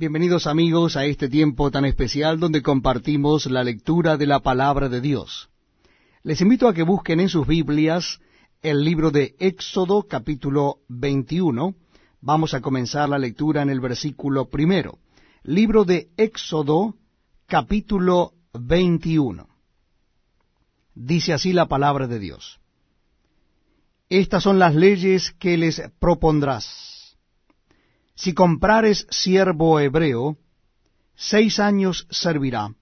Bienvenidos 0.00 0.46
amigos 0.46 0.96
a 0.96 1.04
este 1.04 1.28
tiempo 1.28 1.70
tan 1.70 1.84
especial 1.84 2.40
donde 2.40 2.62
compartimos 2.62 3.44
la 3.44 3.62
lectura 3.62 4.16
de 4.16 4.26
la 4.26 4.40
palabra 4.40 4.88
de 4.88 5.02
Dios. 5.02 5.50
Les 6.22 6.40
invito 6.40 6.68
a 6.68 6.72
que 6.72 6.84
busquen 6.84 7.20
en 7.20 7.28
sus 7.28 7.46
Biblias 7.46 8.18
el 8.62 8.82
libro 8.82 9.10
de 9.10 9.34
Éxodo 9.38 10.04
capítulo 10.04 10.78
21. 10.88 11.74
Vamos 12.22 12.54
a 12.54 12.62
comenzar 12.62 13.10
la 13.10 13.18
lectura 13.18 13.60
en 13.60 13.68
el 13.68 13.80
versículo 13.80 14.48
primero. 14.48 15.00
Libro 15.42 15.84
de 15.84 16.08
Éxodo 16.16 16.96
capítulo 17.46 18.32
21. 18.54 19.48
Dice 20.94 21.34
así 21.34 21.52
la 21.52 21.66
palabra 21.66 22.06
de 22.06 22.18
Dios. 22.18 22.58
Estas 24.08 24.44
son 24.44 24.58
las 24.58 24.74
leyes 24.74 25.34
que 25.38 25.58
les 25.58 25.82
propondrás 25.98 26.99
si 28.20 28.34
comprares 28.34 29.06
siervo 29.08 29.80
hebreo, 29.80 30.36
seis 31.14 31.58
años 31.58 32.06
servirá, 32.10 32.74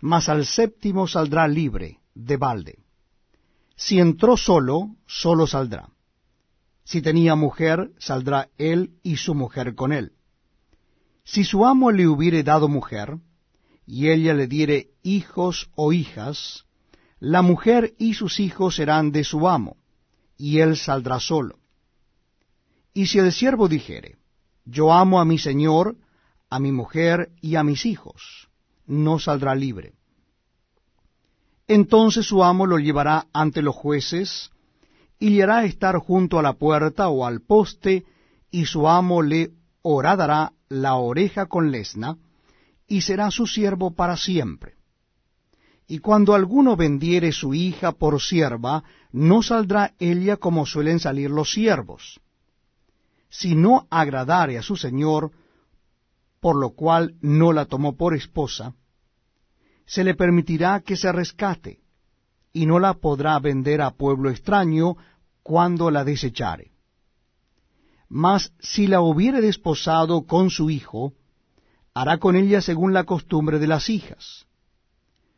mas 0.00 0.28
al 0.28 0.44
séptimo 0.44 1.06
saldrá 1.06 1.46
libre, 1.46 2.00
de 2.16 2.36
balde. 2.36 2.78
Si 3.76 4.00
entró 4.00 4.36
solo, 4.36 4.96
solo 5.06 5.46
saldrá. 5.46 5.90
Si 6.82 7.02
tenía 7.02 7.36
mujer, 7.36 7.92
saldrá 7.98 8.48
él 8.58 8.98
y 9.04 9.18
su 9.18 9.36
mujer 9.36 9.76
con 9.76 9.92
él. 9.92 10.10
Si 11.22 11.44
su 11.44 11.64
amo 11.64 11.92
le 11.92 12.08
hubiere 12.08 12.42
dado 12.42 12.66
mujer, 12.66 13.16
y 13.86 14.08
ella 14.08 14.34
le 14.34 14.48
diere 14.48 14.88
hijos 15.04 15.70
o 15.76 15.92
hijas, 15.92 16.64
la 17.20 17.42
mujer 17.42 17.94
y 17.96 18.14
sus 18.14 18.40
hijos 18.40 18.74
serán 18.74 19.12
de 19.12 19.22
su 19.22 19.48
amo, 19.48 19.76
y 20.36 20.58
él 20.58 20.76
saldrá 20.76 21.20
solo. 21.20 21.60
Y 22.92 23.06
si 23.06 23.20
el 23.20 23.30
siervo 23.30 23.68
dijere, 23.68 24.19
yo 24.70 24.92
amo 24.92 25.20
a 25.20 25.24
mi 25.24 25.38
Señor, 25.38 25.96
a 26.48 26.58
mi 26.60 26.72
mujer 26.72 27.30
y 27.40 27.56
a 27.56 27.64
mis 27.64 27.86
hijos, 27.86 28.48
no 28.86 29.18
saldrá 29.18 29.54
libre. 29.54 29.94
Entonces 31.66 32.26
su 32.26 32.42
amo 32.44 32.66
lo 32.66 32.78
llevará 32.78 33.26
ante 33.32 33.62
los 33.62 33.74
jueces, 33.74 34.50
y 35.18 35.30
le 35.30 35.42
hará 35.42 35.64
estar 35.64 35.96
junto 35.98 36.38
a 36.38 36.42
la 36.42 36.54
puerta 36.54 37.08
o 37.08 37.26
al 37.26 37.40
poste, 37.40 38.04
y 38.50 38.66
su 38.66 38.88
amo 38.88 39.22
le 39.22 39.50
horadará 39.82 40.52
la 40.68 40.94
oreja 40.94 41.46
con 41.46 41.70
lesna, 41.70 42.16
y 42.86 43.02
será 43.02 43.30
su 43.30 43.46
siervo 43.46 43.94
para 43.94 44.16
siempre. 44.16 44.74
Y 45.86 45.98
cuando 45.98 46.34
alguno 46.34 46.76
vendiere 46.76 47.32
su 47.32 47.54
hija 47.54 47.92
por 47.92 48.20
sierva, 48.20 48.84
no 49.12 49.42
saldrá 49.42 49.94
ella 49.98 50.36
como 50.36 50.64
suelen 50.64 51.00
salir 51.00 51.30
los 51.30 51.50
siervos 51.52 52.20
si 53.30 53.54
no 53.54 53.86
agradare 53.90 54.58
a 54.58 54.62
su 54.62 54.76
señor, 54.76 55.30
por 56.40 56.56
lo 56.56 56.70
cual 56.70 57.14
no 57.20 57.52
la 57.52 57.64
tomó 57.66 57.96
por 57.96 58.14
esposa, 58.14 58.74
se 59.86 60.04
le 60.04 60.14
permitirá 60.14 60.80
que 60.80 60.96
se 60.96 61.10
rescate, 61.12 61.80
y 62.52 62.66
no 62.66 62.80
la 62.80 62.94
podrá 62.94 63.38
vender 63.38 63.80
a 63.80 63.92
pueblo 63.92 64.30
extraño 64.30 64.96
cuando 65.42 65.90
la 65.90 66.04
desechare. 66.04 66.72
Mas 68.08 68.52
si 68.58 68.88
la 68.88 69.00
hubiere 69.00 69.40
desposado 69.40 70.26
con 70.26 70.50
su 70.50 70.68
hijo, 70.68 71.12
hará 71.94 72.18
con 72.18 72.34
ella 72.34 72.60
según 72.60 72.92
la 72.92 73.04
costumbre 73.04 73.60
de 73.60 73.68
las 73.68 73.88
hijas. 73.88 74.46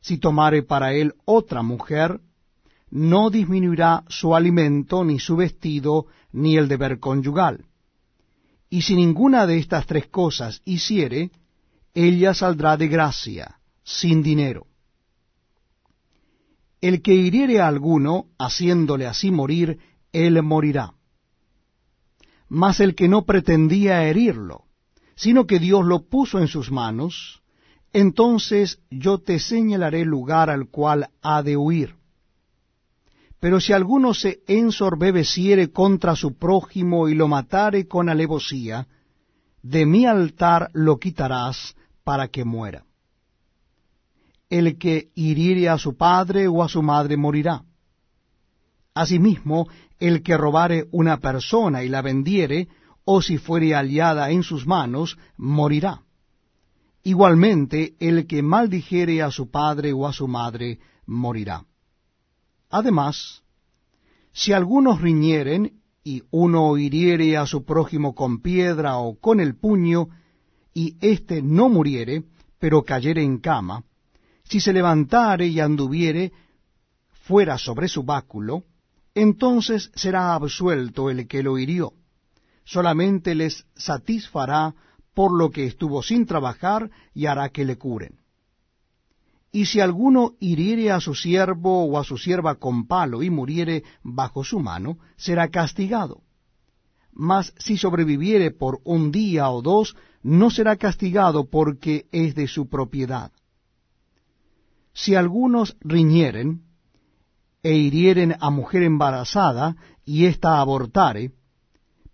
Si 0.00 0.18
tomare 0.18 0.62
para 0.62 0.92
él 0.92 1.14
otra 1.24 1.62
mujer, 1.62 2.20
no 2.90 3.30
disminuirá 3.30 4.04
su 4.08 4.34
alimento, 4.34 5.04
ni 5.04 5.18
su 5.18 5.36
vestido, 5.36 6.06
ni 6.32 6.58
el 6.58 6.68
deber 6.68 7.00
conyugal 7.00 7.64
y 8.70 8.82
si 8.82 8.94
ninguna 8.94 9.46
de 9.46 9.58
estas 9.58 9.86
tres 9.86 10.08
cosas 10.08 10.60
hiciere, 10.64 11.30
ella 11.94 12.34
saldrá 12.34 12.76
de 12.76 12.88
gracia, 12.88 13.58
sin 13.82 14.22
dinero. 14.22 14.66
El 16.80 17.02
que 17.02 17.14
hiriere 17.14 17.60
a 17.60 17.66
alguno, 17.66 18.26
haciéndole 18.38 19.06
así 19.06 19.30
morir, 19.30 19.78
él 20.12 20.40
morirá. 20.42 20.94
Mas 22.48 22.80
el 22.80 22.94
que 22.94 23.08
no 23.08 23.24
pretendía 23.24 24.04
herirlo, 24.04 24.64
sino 25.16 25.46
que 25.46 25.58
Dios 25.58 25.84
lo 25.84 26.08
puso 26.08 26.38
en 26.38 26.46
sus 26.46 26.70
manos, 26.70 27.42
entonces 27.92 28.80
yo 28.90 29.18
te 29.18 29.38
señalaré 29.40 30.04
lugar 30.04 30.50
al 30.50 30.68
cual 30.68 31.10
ha 31.22 31.42
de 31.42 31.56
huir. 31.56 31.97
Pero 33.40 33.60
si 33.60 33.72
alguno 33.72 34.14
se 34.14 34.40
ensorbebeciere 34.46 35.70
contra 35.70 36.16
su 36.16 36.36
prójimo 36.36 37.08
y 37.08 37.14
lo 37.14 37.28
matare 37.28 37.86
con 37.86 38.08
alevosía, 38.08 38.86
de 39.62 39.86
mi 39.86 40.06
altar 40.06 40.70
lo 40.72 40.98
quitarás 40.98 41.76
para 42.04 42.28
que 42.28 42.44
muera. 42.44 42.84
El 44.50 44.78
que 44.78 45.10
hiriere 45.14 45.68
a 45.68 45.78
su 45.78 45.96
padre 45.96 46.48
o 46.48 46.62
a 46.62 46.68
su 46.68 46.82
madre 46.82 47.16
morirá. 47.16 47.62
Asimismo, 48.94 49.68
el 50.00 50.22
que 50.22 50.36
robare 50.36 50.86
una 50.90 51.18
persona 51.18 51.84
y 51.84 51.88
la 51.88 52.02
vendiere, 52.02 52.68
o 53.04 53.22
si 53.22 53.38
fuere 53.38 53.74
aliada 53.74 54.30
en 54.30 54.42
sus 54.42 54.66
manos, 54.66 55.18
morirá. 55.36 56.02
Igualmente, 57.04 57.94
el 58.00 58.26
que 58.26 58.42
maldijere 58.42 59.22
a 59.22 59.30
su 59.30 59.50
padre 59.50 59.92
o 59.92 60.06
a 60.06 60.12
su 60.12 60.26
madre, 60.26 60.78
morirá. 61.06 61.64
Además, 62.70 63.42
si 64.32 64.52
algunos 64.52 65.00
riñeren 65.00 65.80
y 66.04 66.22
uno 66.30 66.76
hiriere 66.76 67.36
a 67.36 67.46
su 67.46 67.64
prójimo 67.64 68.14
con 68.14 68.40
piedra 68.40 68.98
o 68.98 69.18
con 69.18 69.40
el 69.40 69.56
puño, 69.56 70.08
y 70.74 70.96
éste 71.00 71.42
no 71.42 71.68
muriere, 71.68 72.24
pero 72.58 72.82
cayere 72.82 73.22
en 73.22 73.38
cama, 73.38 73.84
si 74.44 74.60
se 74.60 74.72
levantare 74.72 75.46
y 75.46 75.60
anduviere 75.60 76.32
fuera 77.24 77.58
sobre 77.58 77.88
su 77.88 78.04
báculo, 78.04 78.64
entonces 79.14 79.90
será 79.94 80.34
absuelto 80.34 81.10
el 81.10 81.26
que 81.26 81.42
lo 81.42 81.58
hirió. 81.58 81.92
Solamente 82.64 83.34
les 83.34 83.66
satisfará 83.74 84.74
por 85.14 85.36
lo 85.36 85.50
que 85.50 85.66
estuvo 85.66 86.02
sin 86.02 86.26
trabajar 86.26 86.90
y 87.12 87.26
hará 87.26 87.48
que 87.48 87.64
le 87.64 87.76
curen. 87.76 88.18
Y 89.50 89.66
si 89.66 89.80
alguno 89.80 90.32
hiriere 90.40 90.90
a 90.90 91.00
su 91.00 91.14
siervo 91.14 91.84
o 91.84 91.98
a 91.98 92.04
su 92.04 92.18
sierva 92.18 92.56
con 92.56 92.86
palo 92.86 93.22
y 93.22 93.30
muriere 93.30 93.82
bajo 94.02 94.44
su 94.44 94.60
mano, 94.60 94.98
será 95.16 95.48
castigado. 95.48 96.22
Mas 97.12 97.54
si 97.58 97.76
sobreviviere 97.78 98.50
por 98.50 98.80
un 98.84 99.10
día 99.10 99.50
o 99.50 99.62
dos, 99.62 99.96
no 100.22 100.50
será 100.50 100.76
castigado 100.76 101.48
porque 101.48 102.06
es 102.12 102.34
de 102.34 102.46
su 102.46 102.68
propiedad. 102.68 103.32
Si 104.92 105.14
algunos 105.14 105.76
riñeren 105.80 106.62
e 107.62 107.74
hirieren 107.74 108.36
a 108.40 108.50
mujer 108.50 108.82
embarazada 108.82 109.76
y 110.04 110.26
ésta 110.26 110.60
abortare, 110.60 111.32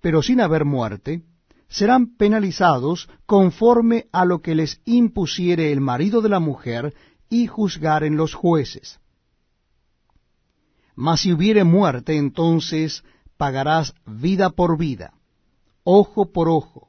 pero 0.00 0.22
sin 0.22 0.40
haber 0.40 0.64
muerte, 0.64 1.22
serán 1.68 2.16
penalizados 2.16 3.08
conforme 3.26 4.06
a 4.12 4.24
lo 4.24 4.40
que 4.42 4.54
les 4.54 4.80
impusiere 4.84 5.72
el 5.72 5.80
marido 5.80 6.20
de 6.20 6.28
la 6.28 6.40
mujer 6.40 6.94
y 7.28 7.46
juzgaren 7.46 8.16
los 8.16 8.34
jueces. 8.34 9.00
Mas 10.94 11.22
si 11.22 11.32
hubiere 11.32 11.64
muerte, 11.64 12.16
entonces 12.16 13.02
pagarás 13.36 13.94
vida 14.06 14.50
por 14.50 14.78
vida, 14.78 15.14
ojo 15.82 16.32
por 16.32 16.48
ojo, 16.48 16.88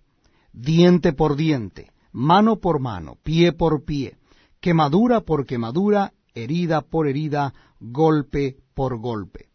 diente 0.53 1.13
por 1.13 1.35
diente, 1.35 1.91
mano 2.11 2.57
por 2.57 2.79
mano, 2.79 3.17
pie 3.23 3.51
por 3.51 3.83
pie, 3.83 4.17
quemadura 4.59 5.21
por 5.21 5.45
quemadura, 5.45 6.13
herida 6.33 6.81
por 6.81 7.07
herida, 7.07 7.53
golpe 7.79 8.57
por 8.75 8.99
golpe. 8.99 9.49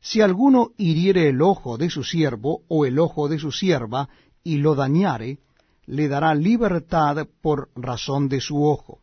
Si 0.00 0.20
alguno 0.20 0.70
hiriere 0.78 1.28
el 1.28 1.42
ojo 1.42 1.76
de 1.76 1.90
su 1.90 2.02
siervo 2.02 2.62
o 2.68 2.86
el 2.86 2.98
ojo 2.98 3.28
de 3.28 3.38
su 3.38 3.52
sierva 3.52 4.08
y 4.42 4.56
lo 4.56 4.74
dañare, 4.74 5.38
le 5.84 6.08
dará 6.08 6.34
libertad 6.34 7.28
por 7.40 7.70
razón 7.76 8.28
de 8.28 8.40
su 8.40 8.64
ojo 8.64 9.02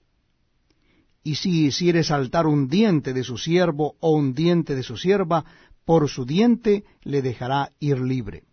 y 1.23 1.35
si 1.35 1.65
hiciere 1.65 2.03
saltar 2.03 2.47
un 2.47 2.67
diente 2.67 3.13
de 3.13 3.23
su 3.23 3.37
siervo 3.37 3.95
o 3.99 4.11
un 4.11 4.33
diente 4.33 4.75
de 4.75 4.83
su 4.83 4.97
sierva, 4.97 5.45
por 5.85 6.09
su 6.09 6.25
diente 6.25 6.85
le 7.01 7.21
dejará 7.21 7.71
ir 7.79 7.99
libre. 7.99 8.43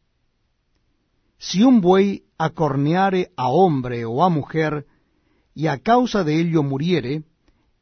Si 1.39 1.63
un 1.63 1.81
buey 1.81 2.25
acorneare 2.39 3.31
a 3.37 3.49
hombre 3.49 4.05
o 4.05 4.25
a 4.25 4.29
mujer, 4.29 4.87
y 5.55 5.69
a 5.69 5.79
causa 5.79 6.25
de 6.25 6.41
ello 6.41 6.63
muriere, 6.63 7.25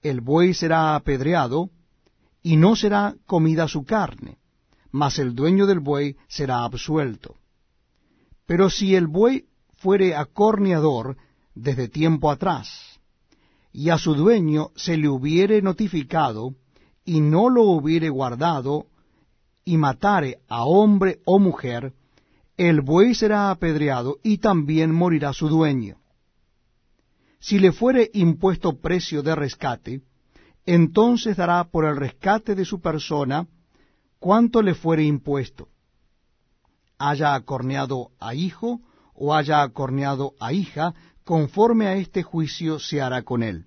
el 0.03 0.21
buey 0.21 0.55
será 0.55 0.95
apedreado, 0.95 1.71
y 2.43 2.57
no 2.57 2.77
será 2.77 3.15
comida 3.27 3.69
su 3.69 3.85
carne, 3.85 4.39
mas 4.91 5.19
el 5.19 5.35
dueño 5.35 5.67
del 5.67 5.81
buey 5.81 6.17
será 6.29 6.65
absuelto. 6.65 7.37
Pero 8.47 8.71
si 8.71 8.95
el 8.95 9.07
buey 9.07 9.47
fuere 9.77 10.15
acorneador 10.15 11.17
desde 11.55 11.89
tiempo 11.89 12.31
atrás, 12.31 12.94
y 13.75 13.91
a 13.91 13.99
su 13.99 14.15
dueño 14.15 14.71
se 14.77 14.97
le 14.97 15.09
hubiere 15.09 15.61
notificado, 15.61 16.55
y 17.05 17.21
no 17.21 17.51
lo 17.51 17.65
hubiere 17.65 18.09
guardado, 18.09 18.87
y 19.65 19.77
matare 19.79 20.39
a 20.49 20.65
hombre 20.65 21.19
o 21.25 21.41
mujer, 21.41 21.93
el 22.57 22.83
buey 22.83 23.17
será 23.17 23.51
apedreado 23.51 24.19
y 24.23 24.39
también 24.39 24.95
morirá 24.95 25.33
su 25.33 25.49
dueño. 25.49 25.97
Si 27.41 27.59
le 27.59 27.73
fuere 27.73 28.11
impuesto 28.15 28.81
precio 28.81 29.25
de 29.25 29.35
rescate, 29.35 30.03
entonces 30.65 31.37
dará 31.37 31.65
por 31.65 31.85
el 31.85 31.97
rescate 31.97 32.55
de 32.55 32.65
su 32.65 32.81
persona 32.81 33.49
cuanto 34.21 34.63
le 34.63 34.75
fuere 34.75 35.03
impuesto, 35.03 35.69
haya 36.97 37.35
acorneado 37.35 38.13
a 38.21 38.37
hijo 38.37 38.81
o 39.15 39.35
haya 39.35 39.63
acorneado 39.63 40.35
a 40.39 40.53
hija, 40.53 40.95
conforme 41.25 41.87
a 41.87 41.97
este 41.97 42.23
juicio 42.23 42.79
se 42.79 43.01
hará 43.01 43.23
con 43.23 43.43
él. 43.43 43.67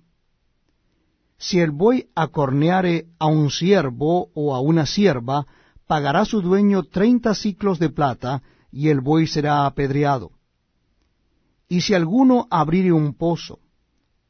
Si 1.38 1.60
el 1.60 1.70
buey 1.70 2.08
acorneare 2.14 3.06
a 3.18 3.26
un 3.26 3.50
siervo 3.50 4.30
o 4.34 4.54
a 4.54 4.60
una 4.60 4.86
sierva, 4.86 5.46
pagará 5.86 6.24
su 6.24 6.40
dueño 6.40 6.84
treinta 6.84 7.34
ciclos 7.34 7.78
de 7.78 7.90
plata, 7.90 8.42
y 8.70 8.88
el 8.88 9.00
buey 9.00 9.26
será 9.26 9.66
apedreado. 9.66 10.32
Y 11.68 11.80
si 11.82 11.94
alguno 11.94 12.46
abriere 12.50 12.92
un 12.92 13.14
pozo, 13.14 13.60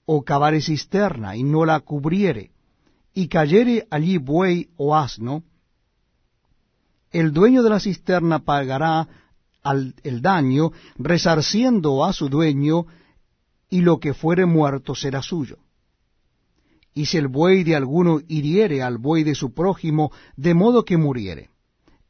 o 0.05 0.23
cavare 0.23 0.61
cisterna, 0.61 1.37
y 1.37 1.43
no 1.43 1.65
la 1.65 1.81
cubriere, 1.81 2.53
y 3.15 3.29
cayere 3.29 3.87
allí 3.91 4.19
buey 4.19 4.71
o 4.77 4.95
asno, 4.95 5.43
el 7.11 7.33
dueño 7.33 7.63
de 7.63 7.71
la 7.71 7.81
cisterna 7.81 8.41
pagará 8.41 9.09
al, 9.63 9.95
el 10.03 10.21
daño, 10.21 10.73
resarciendo 10.97 12.05
a 12.05 12.13
su 12.13 12.29
dueño, 12.29 12.87
y 13.71 13.81
lo 13.81 13.99
que 13.99 14.15
fuere 14.15 14.47
muerto 14.47 14.95
será 14.95 15.23
suyo. 15.23 15.59
Y 16.95 17.07
si 17.07 17.17
el 17.17 17.29
buey 17.29 17.65
de 17.65 17.77
alguno 17.77 18.21
hiriere 18.27 18.83
al 18.83 18.99
buey 18.99 19.23
de 19.23 19.35
su 19.35 19.53
prójimo, 19.55 20.11
de 20.37 20.55
modo 20.55 20.85
que 20.85 20.97
muriere, 20.97 21.51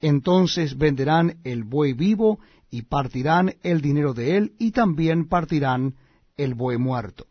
entonces 0.01 0.79
venderán 0.79 1.39
el 1.45 1.65
buey 1.65 1.93
vivo 1.93 2.39
y 2.71 2.83
partirán 2.83 3.57
el 3.63 3.81
dinero 3.81 4.15
de 4.15 4.37
él 4.37 4.53
y 4.59 4.71
también 4.71 5.29
partirán 5.29 5.97
el 6.37 6.55
buey 6.55 6.79
muerto. 6.79 7.27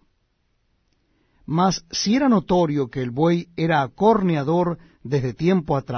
Mas 1.46 1.86
si 1.92 2.16
era 2.16 2.28
notorio 2.28 2.90
que 2.90 3.02
el 3.02 3.12
buey 3.12 3.48
era 3.56 3.82
acorneador 3.82 4.78
desde 5.02 5.34
tiempo 5.34 5.78
atrás, 5.78 5.96